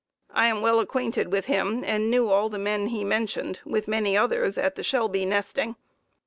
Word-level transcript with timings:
I 0.33 0.47
am 0.47 0.61
well 0.63 0.79
acquainted 0.79 1.31
with 1.31 1.45
him 1.45 1.83
and 1.85 2.09
knew 2.09 2.31
all 2.31 2.49
the 2.49 2.57
men 2.57 2.87
he 2.87 3.03
mentioned 3.03 3.59
(with 3.65 3.87
many 3.87 4.17
others) 4.17 4.57
at 4.57 4.73
the 4.73 4.81
Shelby 4.83 5.27
nesting. 5.27 5.75